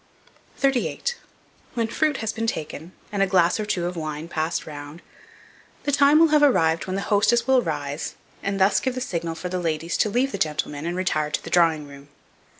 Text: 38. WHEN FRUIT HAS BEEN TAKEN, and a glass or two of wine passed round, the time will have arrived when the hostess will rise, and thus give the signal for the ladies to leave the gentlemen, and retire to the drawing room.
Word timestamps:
38. 0.57 1.19
WHEN 1.75 1.85
FRUIT 1.87 2.17
HAS 2.17 2.33
BEEN 2.33 2.47
TAKEN, 2.47 2.91
and 3.11 3.21
a 3.21 3.27
glass 3.27 3.59
or 3.59 3.67
two 3.67 3.85
of 3.85 3.95
wine 3.95 4.27
passed 4.27 4.65
round, 4.65 5.03
the 5.83 5.91
time 5.91 6.17
will 6.17 6.29
have 6.29 6.41
arrived 6.41 6.87
when 6.87 6.95
the 6.95 7.03
hostess 7.03 7.45
will 7.45 7.61
rise, 7.61 8.15
and 8.41 8.59
thus 8.59 8.79
give 8.79 8.95
the 8.95 8.99
signal 8.99 9.35
for 9.35 9.47
the 9.49 9.59
ladies 9.59 9.97
to 9.97 10.09
leave 10.09 10.31
the 10.31 10.39
gentlemen, 10.39 10.87
and 10.87 10.97
retire 10.97 11.29
to 11.29 11.43
the 11.43 11.51
drawing 11.51 11.87
room. 11.87 12.07